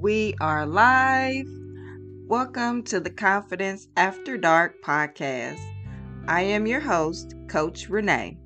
[0.00, 1.44] We are live.
[2.26, 5.60] Welcome to the Confidence After Dark podcast.
[6.26, 8.38] I am your host, Coach Renee.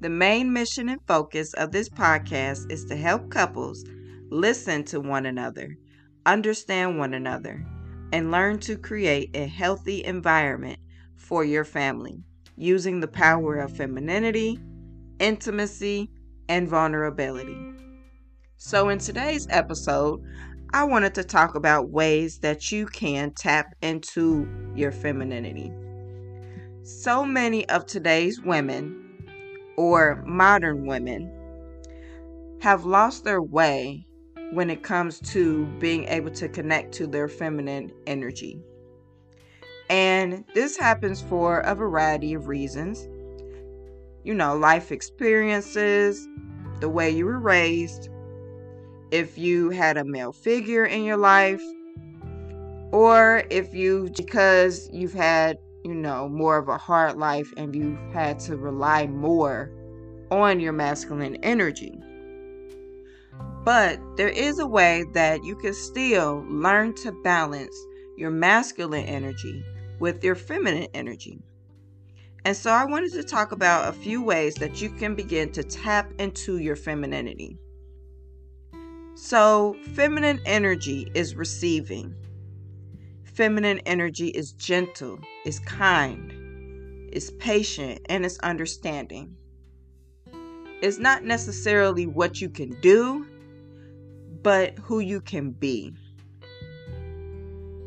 [0.00, 3.84] The main mission and focus of this podcast is to help couples
[4.30, 5.78] listen to one another,
[6.26, 7.64] understand one another,
[8.12, 10.80] and learn to create a healthy environment
[11.14, 12.24] for your family
[12.56, 14.58] using the power of femininity,
[15.20, 16.10] intimacy,
[16.48, 17.56] and vulnerability.
[18.60, 20.20] So, in today's episode,
[20.74, 25.72] I wanted to talk about ways that you can tap into your femininity.
[26.82, 29.22] So many of today's women,
[29.76, 31.30] or modern women,
[32.60, 34.04] have lost their way
[34.50, 38.60] when it comes to being able to connect to their feminine energy.
[39.88, 43.06] And this happens for a variety of reasons.
[44.24, 46.26] You know, life experiences,
[46.80, 48.10] the way you were raised,
[49.10, 51.62] if you had a male figure in your life,
[52.92, 57.98] or if you, because you've had, you know, more of a hard life and you've
[58.12, 59.70] had to rely more
[60.30, 62.00] on your masculine energy.
[63.64, 67.76] But there is a way that you can still learn to balance
[68.16, 69.62] your masculine energy
[70.00, 71.40] with your feminine energy.
[72.44, 75.62] And so I wanted to talk about a few ways that you can begin to
[75.62, 77.58] tap into your femininity.
[79.20, 82.14] So, feminine energy is receiving.
[83.24, 86.30] Feminine energy is gentle, is kind,
[87.12, 89.36] is patient, and is understanding.
[90.80, 93.26] It's not necessarily what you can do,
[94.42, 95.92] but who you can be.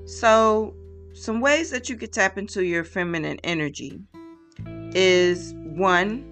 [0.03, 0.75] So,
[1.13, 4.01] some ways that you could tap into your feminine energy
[4.93, 6.25] is one,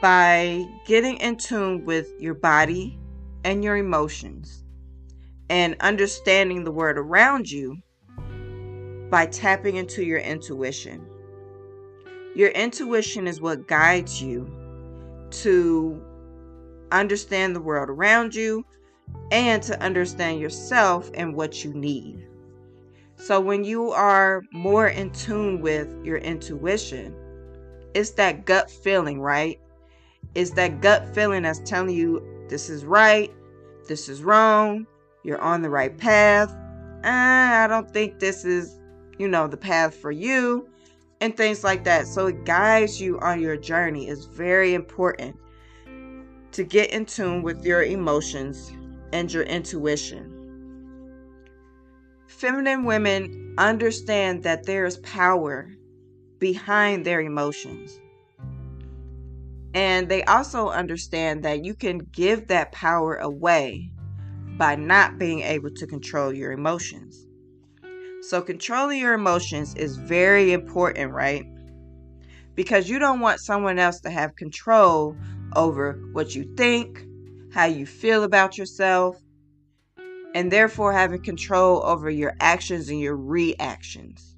[0.00, 3.00] by getting in tune with your body
[3.44, 4.64] and your emotions
[5.50, 7.76] and understanding the world around you
[9.10, 11.06] by tapping into your intuition.
[12.34, 14.50] Your intuition is what guides you
[15.30, 16.02] to
[16.90, 18.64] understand the world around you
[19.30, 22.26] and to understand yourself and what you need.
[23.16, 27.14] So, when you are more in tune with your intuition,
[27.94, 29.60] it's that gut feeling, right?
[30.34, 33.32] It's that gut feeling that's telling you this is right,
[33.88, 34.86] this is wrong,
[35.22, 36.50] you're on the right path.
[37.04, 38.80] Uh, I don't think this is,
[39.18, 40.68] you know, the path for you,
[41.20, 42.06] and things like that.
[42.06, 44.08] So it guides you on your journey.
[44.08, 45.36] It's very important
[46.52, 48.72] to get in tune with your emotions
[49.12, 50.30] and your intuition.
[52.26, 55.70] Feminine women understand that there is power
[56.38, 58.00] behind their emotions.
[59.74, 63.90] And they also understand that you can give that power away
[64.56, 67.26] by not being able to control your emotions.
[68.22, 71.44] So, controlling your emotions is very important, right?
[72.54, 75.16] Because you don't want someone else to have control
[75.56, 77.04] over what you think,
[77.52, 79.18] how you feel about yourself,
[80.34, 84.36] and therefore having control over your actions and your reactions.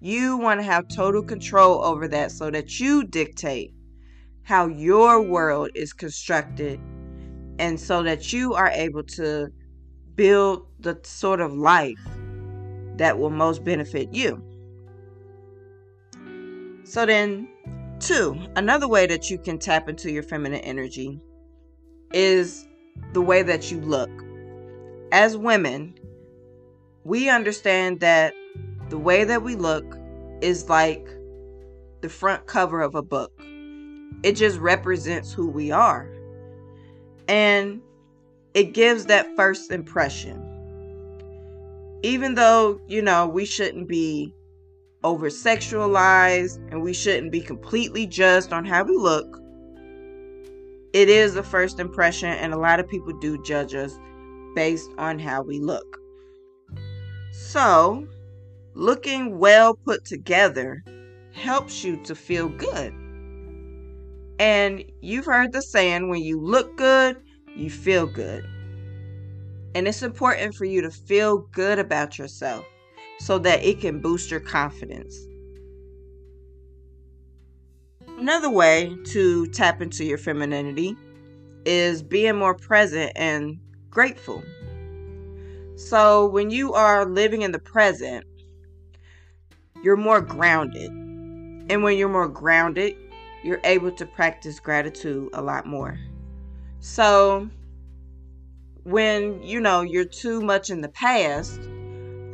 [0.00, 3.74] You want to have total control over that so that you dictate
[4.44, 6.80] how your world is constructed
[7.58, 9.48] and so that you are able to
[10.14, 11.98] build the sort of life
[12.96, 14.42] that will most benefit you.
[16.84, 17.48] So, then,
[18.00, 21.20] two, another way that you can tap into your feminine energy
[22.12, 22.66] is
[23.12, 24.10] the way that you look.
[25.12, 25.94] As women,
[27.04, 28.34] we understand that
[28.88, 29.96] the way that we look
[30.40, 31.08] is like
[32.00, 33.32] the front cover of a book.
[34.22, 36.08] It just represents who we are.
[37.28, 37.80] And
[38.54, 40.48] it gives that first impression.
[42.02, 44.34] Even though, you know, we shouldn't be
[45.04, 49.40] over sexualized and we shouldn't be completely judged on how we look,
[50.92, 53.98] it is the first impression, and a lot of people do judge us
[54.54, 55.98] based on how we look.
[57.32, 58.06] So,
[58.74, 60.84] looking well put together
[61.32, 62.92] helps you to feel good.
[64.42, 67.16] And you've heard the saying when you look good,
[67.54, 68.44] you feel good.
[69.76, 72.64] And it's important for you to feel good about yourself
[73.20, 75.16] so that it can boost your confidence.
[78.18, 80.96] Another way to tap into your femininity
[81.64, 83.60] is being more present and
[83.90, 84.42] grateful.
[85.76, 88.26] So, when you are living in the present,
[89.84, 90.90] you're more grounded.
[90.90, 92.96] And when you're more grounded,
[93.42, 95.98] you're able to practice gratitude a lot more.
[96.80, 97.48] So,
[98.84, 101.60] when you know you're too much in the past,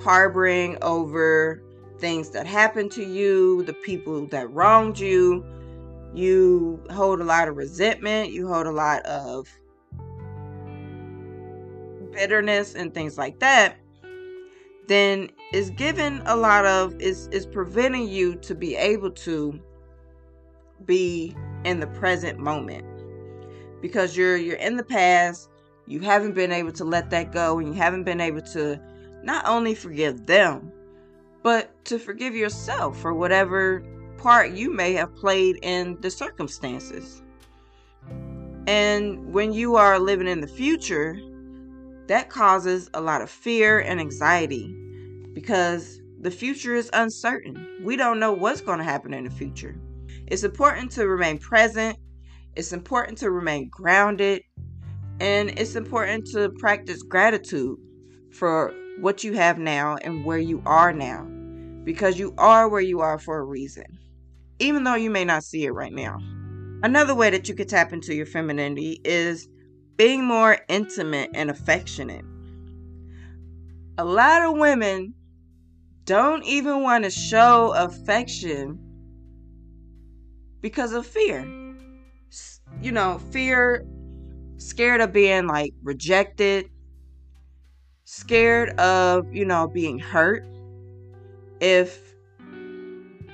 [0.02, 1.62] harboring over
[1.98, 5.44] things that happened to you, the people that wronged you,
[6.14, 9.48] you hold a lot of resentment, you hold a lot of
[12.12, 13.76] bitterness and things like that,
[14.86, 19.60] then is given a lot of is is preventing you to be able to
[20.84, 21.34] be
[21.64, 22.84] in the present moment.
[23.80, 25.48] Because you're you're in the past
[25.86, 28.78] you haven't been able to let that go and you haven't been able to
[29.22, 30.70] not only forgive them
[31.42, 33.82] but to forgive yourself for whatever
[34.18, 37.22] part you may have played in the circumstances.
[38.66, 41.18] And when you are living in the future
[42.08, 44.74] that causes a lot of fear and anxiety
[45.32, 47.82] because the future is uncertain.
[47.82, 49.78] We don't know what's going to happen in the future
[50.30, 51.98] it's important to remain present
[52.56, 54.42] it's important to remain grounded
[55.20, 57.78] and it's important to practice gratitude
[58.32, 61.24] for what you have now and where you are now
[61.84, 63.84] because you are where you are for a reason,
[64.58, 66.18] even though you may not see it right now.
[66.82, 69.48] Another way that you can tap into your femininity is
[69.96, 72.24] being more intimate and affectionate.
[73.96, 75.14] A lot of women
[76.04, 78.78] don't even want to show affection
[80.60, 81.46] because of fear
[82.82, 83.84] you know, fear,
[84.56, 86.70] scared of being like rejected,
[88.04, 90.44] scared of, you know, being hurt.
[91.60, 92.14] If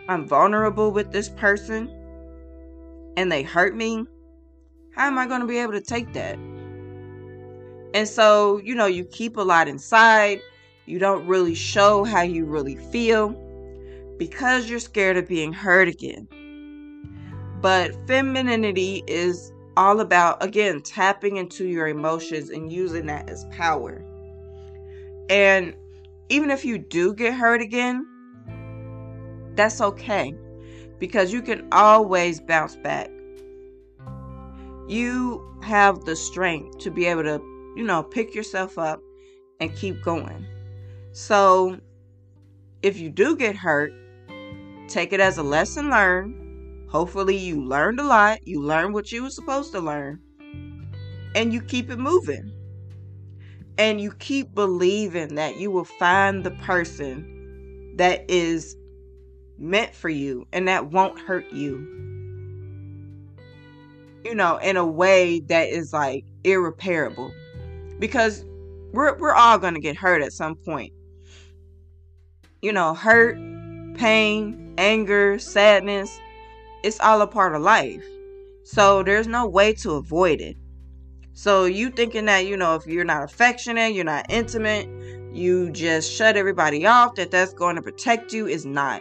[0.09, 1.91] I'm vulnerable with this person
[3.17, 4.07] and they hurt me,
[4.95, 6.39] how am I going to be able to take that?
[7.95, 10.41] And so, you know, you keep a lot inside.
[10.87, 13.31] You don't really show how you really feel
[14.19, 16.29] because you're scared of being hurt again.
[17.65, 24.05] But femininity is all about, again, tapping into your emotions and using that as power.
[25.31, 25.75] And
[26.29, 28.07] even if you do get hurt again,
[29.55, 30.35] that's okay
[30.99, 33.11] because you can always bounce back.
[34.87, 37.41] You have the strength to be able to,
[37.77, 39.01] you know, pick yourself up
[39.61, 40.45] and keep going.
[41.13, 41.81] So,
[42.83, 43.95] if you do get hurt,
[44.87, 46.44] take it as a lesson learned
[46.95, 48.47] Hopefully, you learned a lot.
[48.47, 50.21] You learned what you were supposed to learn.
[51.35, 52.53] And you keep it moving.
[53.77, 58.77] And you keep believing that you will find the person that is
[59.59, 61.79] meant for you and that won't hurt you.
[64.25, 67.33] You know, in a way that is like irreparable.
[67.99, 68.45] Because
[68.93, 70.93] we're we're all to get hurt at some point.
[72.63, 73.37] You know, hurt,
[73.97, 76.21] pain, anger, sadness,
[76.85, 78.05] it's all a part of life.
[78.63, 80.57] So there's no way to avoid it.
[81.33, 84.89] So you thinking that, you know, if you're not affectionate, you're not intimate,
[85.35, 89.01] you just shut everybody off, that that's going to protect you is not.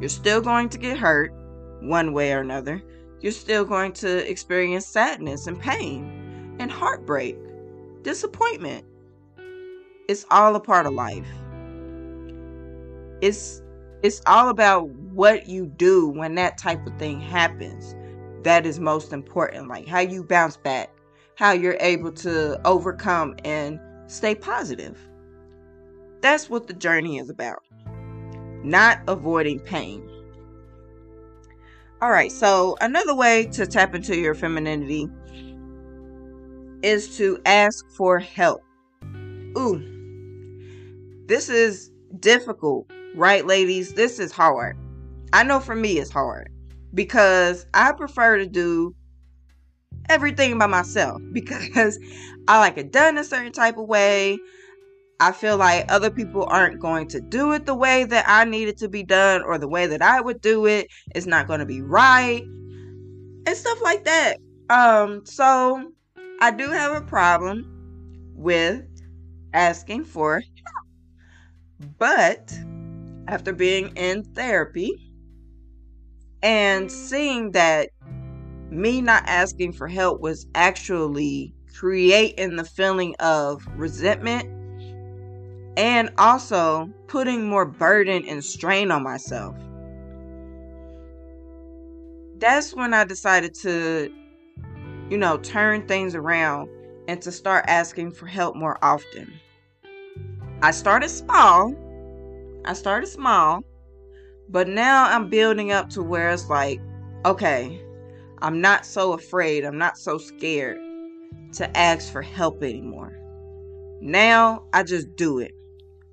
[0.00, 1.32] You're still going to get hurt
[1.80, 2.82] one way or another.
[3.20, 7.38] You're still going to experience sadness and pain and heartbreak,
[8.02, 8.84] disappointment.
[10.08, 11.26] It's all a part of life.
[13.22, 13.62] It's
[14.02, 17.94] it's all about what you do when that type of thing happens.
[18.44, 19.68] That is most important.
[19.68, 20.90] Like how you bounce back,
[21.36, 24.98] how you're able to overcome and stay positive.
[26.20, 27.62] That's what the journey is about.
[28.64, 30.08] Not avoiding pain.
[32.00, 35.08] All right, so another way to tap into your femininity
[36.82, 38.62] is to ask for help.
[39.56, 39.80] Ooh,
[41.26, 43.94] this is difficult right, ladies?
[43.94, 44.76] This is hard.
[45.32, 46.50] I know for me it's hard
[46.94, 48.94] because I prefer to do
[50.08, 51.98] everything by myself because
[52.48, 54.38] I like it done a certain type of way.
[55.20, 58.68] I feel like other people aren't going to do it the way that I need
[58.68, 60.88] it to be done or the way that I would do it.
[61.14, 64.38] It's not going to be right and stuff like that.
[64.68, 65.92] Um, so
[66.40, 68.84] I do have a problem with
[69.54, 71.96] asking for help.
[71.98, 72.52] But
[73.28, 75.11] after being in therapy
[76.42, 77.90] and seeing that
[78.70, 84.48] me not asking for help was actually creating the feeling of resentment
[85.76, 89.56] and also putting more burden and strain on myself.
[92.38, 94.12] That's when I decided to,
[95.10, 96.68] you know, turn things around
[97.08, 99.32] and to start asking for help more often.
[100.62, 101.74] I started small
[102.64, 103.64] I started small,
[104.52, 106.80] but now I'm building up to where it's like,
[107.24, 107.80] okay,
[108.42, 109.64] I'm not so afraid.
[109.64, 110.78] I'm not so scared
[111.54, 113.18] to ask for help anymore.
[114.02, 115.52] Now I just do it.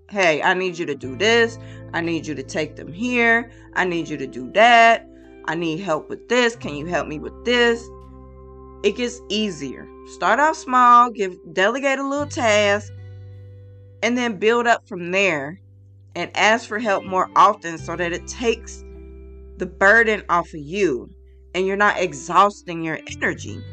[0.10, 1.60] Hey, I need you to do this.
[1.94, 3.52] I need you to take them here.
[3.74, 5.08] I need you to do that.
[5.46, 6.56] I need help with this.
[6.56, 7.88] Can you help me with this?
[8.84, 9.86] It gets easier.
[10.08, 12.94] Start off small, give delegate a little task,
[14.02, 15.60] and then build up from there
[16.20, 18.84] and ask for help more often so that it takes
[19.56, 21.10] the burden off of you
[21.56, 23.64] and you're not exhausting your energy.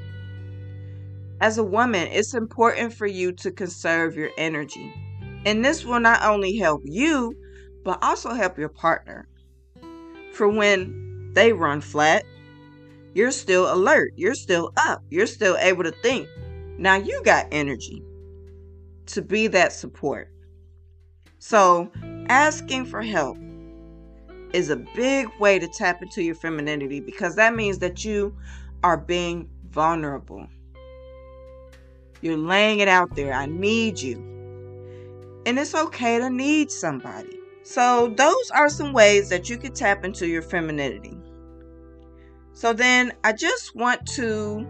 [1.41, 4.95] As a woman, it's important for you to conserve your energy.
[5.45, 7.35] And this will not only help you,
[7.83, 9.27] but also help your partner.
[10.33, 12.25] For when they run flat,
[13.13, 16.29] you're still alert, you're still up, you're still able to think.
[16.79, 18.05] Now you got energy
[19.07, 20.31] to be that support.
[21.39, 21.91] So,
[22.29, 23.37] asking for help
[24.53, 28.37] is a big way to tap into your femininity because that means that you
[28.83, 30.47] are being vulnerable.
[32.23, 33.33] You're laying it out there.
[33.33, 34.17] I need you.
[35.45, 37.39] And it's okay to need somebody.
[37.63, 41.19] So, those are some ways that you can tap into your femininity.
[42.53, 44.67] So, then I just want to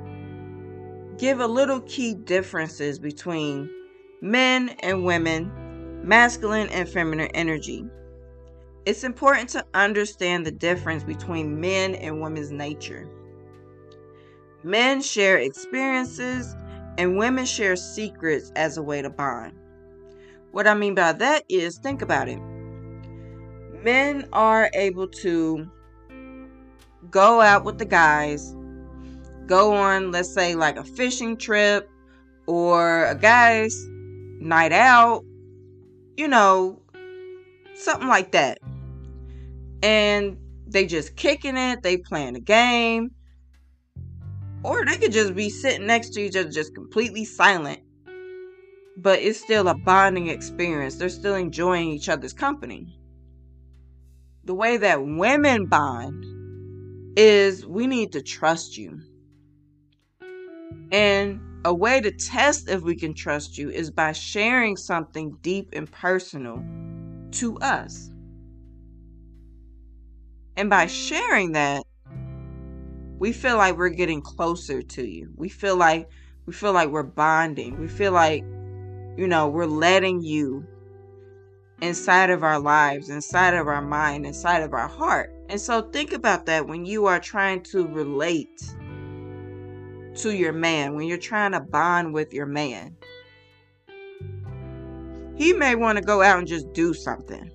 [1.19, 3.71] give a little key differences between
[4.21, 5.53] men and women
[6.07, 7.85] masculine and feminine energy.
[8.87, 13.09] It's important to understand the difference between men and women's nature.
[14.63, 16.55] Men share experiences
[16.97, 19.55] and women share secrets as a way to bond.
[20.53, 22.41] What I mean by that is think about it.
[23.83, 25.69] Men are able to
[27.11, 28.55] go out with the guys,
[29.47, 31.91] go on, let's say, like a fishing trip
[32.47, 33.85] or a guy's
[34.39, 35.26] night out
[36.17, 36.81] you know,
[37.75, 38.59] something like that.
[39.83, 43.13] And they just kicking it, they playing a game.
[44.63, 47.81] Or they could just be sitting next to each other, just completely silent.
[48.97, 50.97] But it's still a bonding experience.
[50.97, 52.99] They're still enjoying each other's company.
[54.45, 56.25] The way that women bond
[57.19, 59.01] is we need to trust you.
[60.91, 65.71] And a way to test if we can trust you is by sharing something deep
[65.73, 66.63] and personal
[67.33, 68.11] to us.
[70.57, 71.85] And by sharing that,
[73.19, 75.33] we feel like we're getting closer to you.
[75.37, 76.09] We feel like
[76.47, 77.81] we feel like we're bonding.
[77.81, 78.45] We feel like
[79.17, 80.67] you know, we're letting you
[81.81, 85.33] inside of our lives, inside of our mind, inside of our heart.
[85.49, 88.63] And so think about that when you are trying to relate
[90.17, 92.97] to your man, when you're trying to bond with your man.
[95.37, 97.51] He may want to go out and just do something.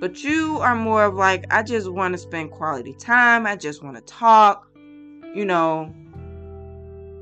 [0.00, 3.46] But you are more of like, I just want to spend quality time.
[3.46, 4.68] I just want to talk.
[5.34, 5.92] You know,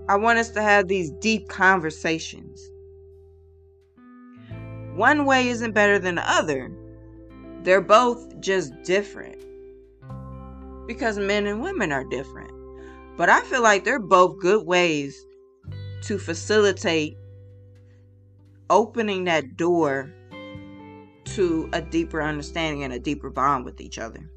[0.09, 2.71] I want us to have these deep conversations.
[4.95, 6.71] One way isn't better than the other.
[7.63, 9.43] They're both just different.
[10.87, 12.56] Because men and women are different.
[13.17, 15.25] But I feel like they're both good ways
[16.03, 17.17] to facilitate
[18.69, 20.13] opening that door
[21.25, 24.31] to a deeper understanding and a deeper bond with each other.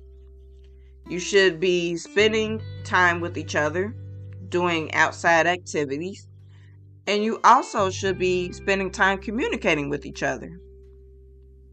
[1.08, 3.96] You should be spending time with each other,
[4.50, 6.28] doing outside activities,
[7.08, 10.60] and you also should be spending time communicating with each other.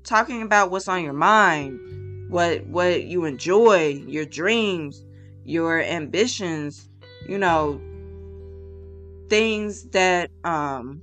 [0.04, 5.04] Talking about what's on your mind, what what you enjoy, your dreams,
[5.44, 6.88] your ambitions,
[7.28, 7.80] you know,
[9.28, 11.02] things that um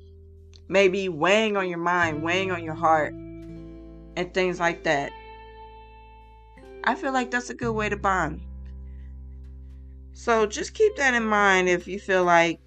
[0.67, 5.11] may be weighing on your mind, weighing on your heart, and things like that.
[6.83, 8.41] I feel like that's a good way to bond.
[10.13, 12.59] So just keep that in mind if you feel like,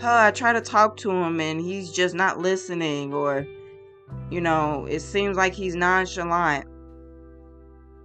[0.00, 3.46] huh, I try to talk to him and he's just not listening, or,
[4.30, 6.66] you know, it seems like he's nonchalant.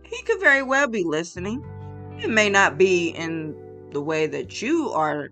[0.03, 1.63] He could very well be listening.
[2.21, 3.55] It may not be in
[3.91, 5.29] the way that you are,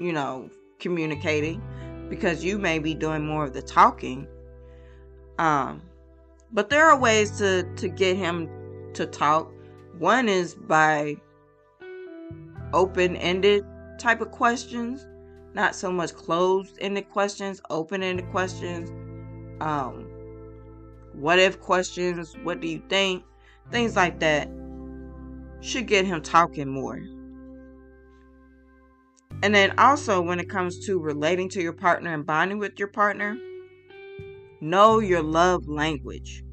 [0.00, 1.62] you know, communicating
[2.08, 4.26] because you may be doing more of the talking.
[5.38, 5.82] Um,
[6.52, 8.48] but there are ways to to get him
[8.94, 9.52] to talk.
[9.98, 11.16] One is by
[12.72, 13.64] open-ended
[13.98, 15.06] type of questions,
[15.54, 18.90] not so much closed-ended questions, open-ended questions.
[19.60, 20.06] Um,
[21.12, 22.34] what if questions?
[22.42, 23.24] What do you think?
[23.70, 24.48] Things like that
[25.60, 27.00] should get him talking more.
[29.42, 32.88] And then also, when it comes to relating to your partner and bonding with your
[32.88, 33.36] partner,
[34.60, 36.44] know your love language.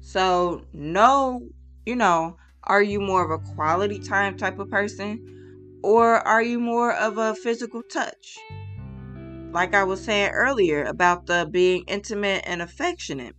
[0.00, 1.48] So, know,
[1.86, 5.78] you know, are you more of a quality time type of person?
[5.82, 8.38] Or are you more of a physical touch?
[9.52, 13.34] Like I was saying earlier about the being intimate and affectionate.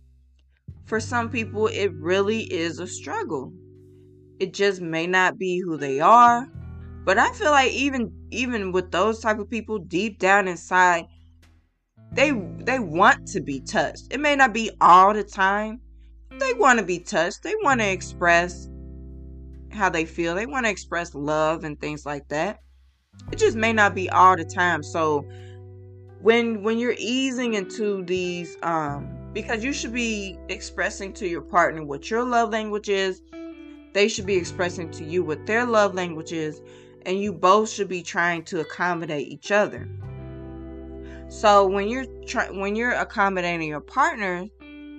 [0.84, 3.52] For some people, it really is a struggle.
[4.42, 6.48] It just may not be who they are.
[7.04, 11.04] But I feel like even even with those type of people deep down inside,
[12.10, 14.12] they they want to be touched.
[14.12, 15.80] It may not be all the time.
[16.40, 17.44] They want to be touched.
[17.44, 18.68] They want to express
[19.70, 20.34] how they feel.
[20.34, 22.58] They want to express love and things like that.
[23.30, 24.82] It just may not be all the time.
[24.82, 25.24] So
[26.20, 31.84] when when you're easing into these um because you should be expressing to your partner
[31.84, 33.22] what your love language is.
[33.92, 36.60] They should be expressing to you what their love language is
[37.04, 39.88] and you both should be trying to accommodate each other.
[41.28, 44.48] So when you're try- when you're accommodating your partner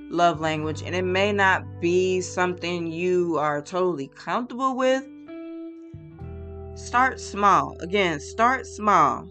[0.10, 5.04] love language and it may not be something you are totally comfortable with,
[6.76, 7.78] start small.
[7.80, 9.30] Again, start small.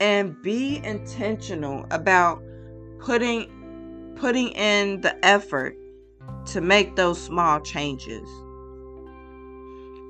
[0.00, 2.42] And be intentional about
[2.98, 3.50] putting
[4.16, 5.76] putting in the effort
[6.46, 8.28] to make those small changes.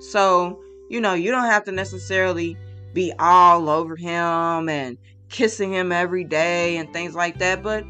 [0.01, 0.61] So,
[0.91, 2.57] you know, you don't have to necessarily
[2.93, 4.99] be all over him and
[5.29, 7.85] kissing him every day and things like that, but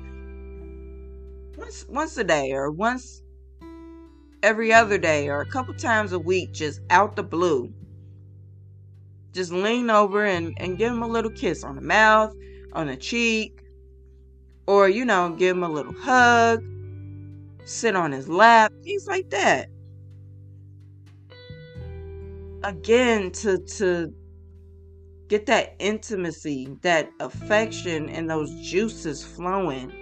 [1.57, 3.23] once once a day or once
[4.43, 7.73] every other day or a couple times a week just out the blue.
[9.33, 12.35] Just lean over and, and give him a little kiss on the mouth,
[12.73, 13.65] on the cheek,
[14.67, 16.63] or you know, give him a little hug,
[17.65, 19.69] sit on his lap, things like that.
[22.63, 24.13] Again, to to
[25.29, 29.93] get that intimacy, that affection, and those juices flowing.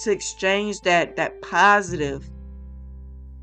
[0.00, 2.30] To exchange that that positive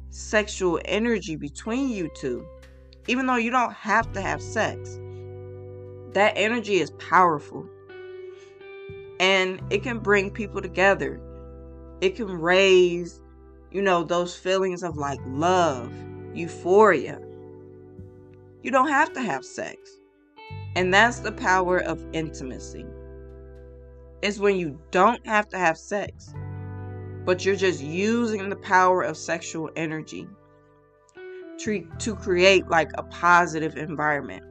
[0.09, 2.47] sexual energy between you two,
[3.07, 4.97] even though you don't have to have sex.
[6.13, 7.67] That energy is powerful.
[9.19, 11.19] And it can bring people together.
[12.01, 13.21] It can raise,
[13.71, 15.91] you know, those feelings of like love,
[16.33, 17.19] euphoria.
[18.61, 19.77] You don't have to have sex.
[20.75, 22.85] And that's the power of intimacy.
[24.21, 26.33] It's when you don't have to have sex,
[27.25, 30.27] but you're just using the power of sexual energy
[31.59, 34.43] to, to create like a positive environment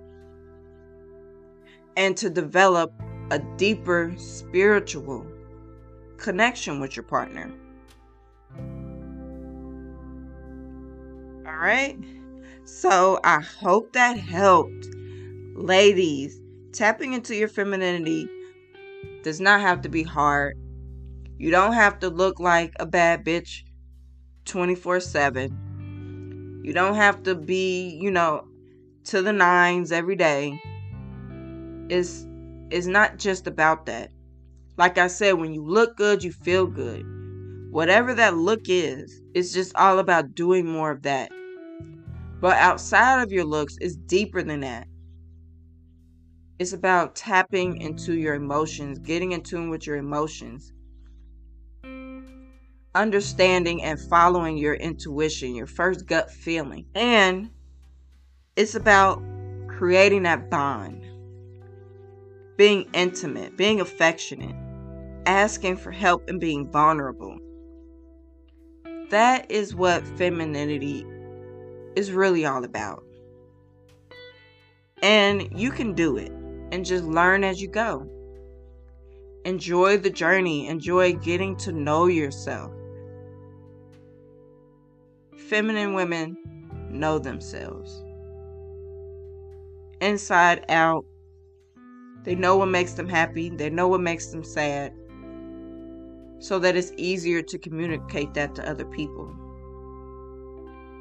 [1.97, 2.93] and to develop
[3.31, 5.27] a deeper spiritual
[6.25, 7.53] connection with your partner.
[11.47, 11.99] All right.
[12.65, 14.89] So I hope that helped.
[15.55, 16.41] Ladies,
[16.73, 18.27] tapping into your femininity
[19.23, 20.57] does not have to be hard.
[21.37, 23.65] You don't have to look like a bad bitch
[24.47, 26.63] 24 7.
[26.65, 28.49] You don't have to be, you know,
[29.05, 30.59] to the nines every day.
[31.91, 32.27] It's,
[32.71, 34.11] it's not just about that.
[34.77, 37.05] Like I said, when you look good, you feel good.
[37.71, 41.31] Whatever that look is, it's just all about doing more of that.
[42.41, 44.87] But outside of your looks, it's deeper than that.
[46.59, 50.73] It's about tapping into your emotions, getting in tune with your emotions,
[52.95, 56.87] understanding and following your intuition, your first gut feeling.
[56.95, 57.51] And
[58.57, 59.23] it's about
[59.67, 61.05] creating that bond,
[62.57, 64.55] being intimate, being affectionate,
[65.27, 67.39] asking for help, and being vulnerable.
[69.11, 71.07] That is what femininity
[71.97, 73.05] is really all about.
[75.03, 76.33] And you can do it
[76.73, 78.09] and just learn as you go.
[79.45, 82.73] Enjoy the journey, enjoy getting to know yourself.
[85.37, 86.37] Feminine women
[86.91, 88.03] know themselves
[90.01, 91.05] inside out.
[92.23, 94.93] They know what makes them happy, they know what makes them sad,
[96.45, 99.35] so that it's easier to communicate that to other people.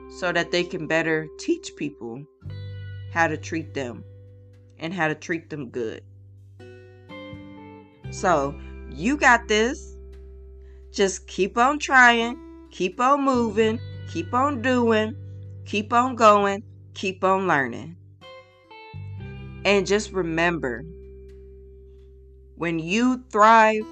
[0.10, 2.24] So that they can better teach people
[3.12, 4.06] how to treat them
[4.80, 6.02] and how to treat them good.
[8.10, 8.58] So,
[8.90, 9.98] you got this.
[10.94, 12.40] Just keep on trying,
[12.72, 15.14] keep on moving, keep on doing,
[15.66, 17.98] keep on going, keep on learning.
[19.66, 20.86] And just remember
[22.56, 23.86] when you thrive,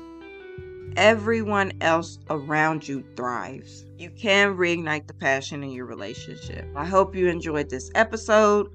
[0.97, 3.85] everyone else around you thrives.
[3.97, 6.65] You can reignite the passion in your relationship.
[6.75, 8.71] I hope you enjoyed this episode.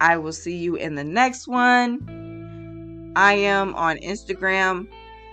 [0.00, 3.12] I will see you in the next one.
[3.16, 4.88] I am on Instagram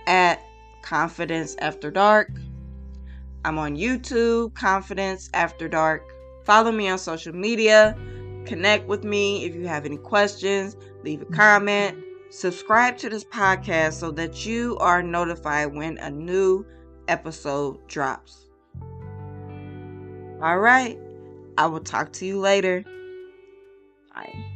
[0.06, 0.42] at
[0.82, 2.30] Confidence After Dark.
[3.44, 6.02] I'm on YouTube, Confidence After Dark.
[6.44, 7.96] Follow me on social media
[8.48, 13.94] Connect with me if you have any questions, leave a comment, subscribe to this podcast
[13.94, 16.64] so that you are notified when a new
[17.08, 18.48] episode drops.
[20.40, 20.98] All right.
[21.56, 22.84] I will talk to you later.
[24.14, 24.47] Bye.